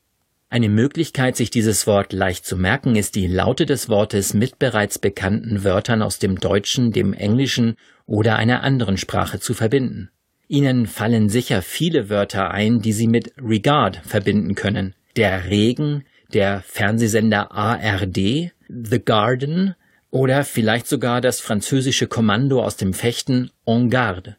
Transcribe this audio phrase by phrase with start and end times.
[0.48, 4.98] Eine Möglichkeit, sich dieses Wort leicht zu merken, ist die Laute des Wortes mit bereits
[4.98, 10.10] bekannten Wörtern aus dem Deutschen, dem Englischen oder einer anderen Sprache zu verbinden.
[10.50, 14.94] Ihnen fallen sicher viele Wörter ein, die Sie mit Regard verbinden können.
[15.14, 19.76] Der Regen, der Fernsehsender ARD, The Garden
[20.10, 24.38] oder vielleicht sogar das französische Kommando aus dem Fechten En Garde.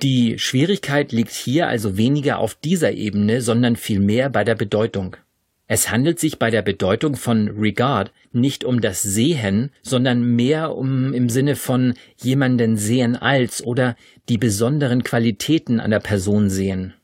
[0.00, 5.16] Die Schwierigkeit liegt hier also weniger auf dieser Ebene, sondern vielmehr bei der Bedeutung.
[5.70, 11.12] Es handelt sich bei der Bedeutung von Regard nicht um das Sehen, sondern mehr um
[11.12, 13.94] im Sinne von jemanden sehen als oder
[14.30, 16.94] die besonderen Qualitäten einer Person sehen.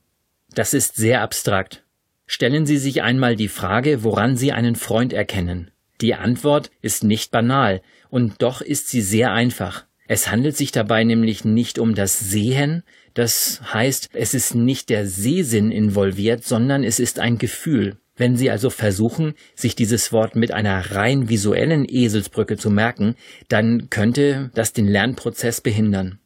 [0.54, 1.84] Das ist sehr abstrakt.
[2.26, 5.70] Stellen Sie sich einmal die Frage, woran Sie einen Freund erkennen.
[6.00, 9.84] Die Antwort ist nicht banal, und doch ist sie sehr einfach.
[10.06, 15.06] Es handelt sich dabei nämlich nicht um das Sehen, das heißt, es ist nicht der
[15.06, 17.96] Sehsinn involviert, sondern es ist ein Gefühl.
[18.16, 23.16] Wenn Sie also versuchen, sich dieses Wort mit einer rein visuellen Eselsbrücke zu merken,
[23.48, 26.20] dann könnte das den Lernprozess behindern.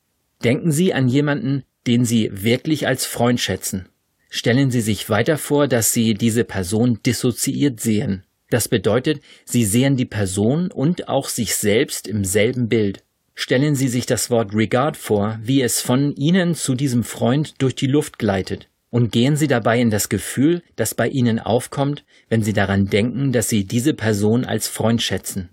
[0.45, 3.89] Denken Sie an jemanden, den Sie wirklich als Freund schätzen.
[4.29, 8.25] Stellen Sie sich weiter vor, dass Sie diese Person dissoziiert sehen.
[8.51, 13.03] Das bedeutet, Sie sehen die Person und auch sich selbst im selben Bild.
[13.35, 17.75] Stellen Sie sich das Wort Regard vor, wie es von Ihnen zu diesem Freund durch
[17.75, 22.43] die Luft gleitet und gehen Sie dabei in das Gefühl, das bei Ihnen aufkommt, wenn
[22.43, 25.51] Sie daran denken, dass Sie diese Person als Freund schätzen.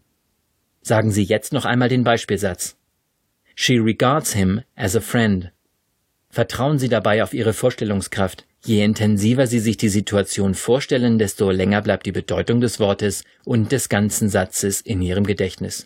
[0.82, 2.78] Sagen Sie jetzt noch einmal den Beispielsatz.
[3.56, 5.52] She regards him as a friend.
[6.30, 8.46] Vertrauen Sie dabei auf Ihre Vorstellungskraft.
[8.66, 13.72] Je intensiver Sie sich die Situation vorstellen, desto länger bleibt die Bedeutung des Wortes und
[13.72, 15.86] des ganzen Satzes in Ihrem Gedächtnis.